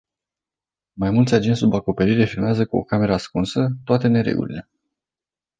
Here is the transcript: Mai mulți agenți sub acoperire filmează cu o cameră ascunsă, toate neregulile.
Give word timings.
Mai 0.95 1.09
mulți 1.09 1.33
agenți 1.33 1.59
sub 1.59 1.73
acoperire 1.73 2.25
filmează 2.25 2.65
cu 2.65 2.77
o 2.77 2.83
cameră 2.83 3.13
ascunsă, 3.13 3.69
toate 3.83 4.07
neregulile. 4.07 4.69